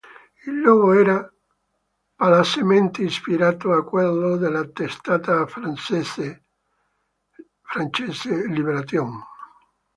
[0.47, 1.31] Il logo era
[2.15, 6.41] palesemente ispirato a quello della testata francese
[8.47, 9.23] "Libération".